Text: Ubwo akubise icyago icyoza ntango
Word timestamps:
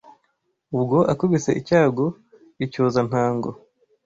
Ubwo 0.77 0.97
akubise 1.11 1.49
icyago 1.59 2.05
icyoza 2.65 2.99
ntango 3.09 3.49